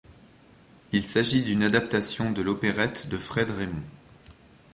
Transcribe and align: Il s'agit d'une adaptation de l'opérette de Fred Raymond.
Il 0.93 1.03
s'agit 1.03 1.43
d'une 1.43 1.61
adaptation 1.61 2.31
de 2.31 2.41
l'opérette 2.41 3.07
de 3.07 3.19
Fred 3.19 3.51
Raymond. 3.51 3.83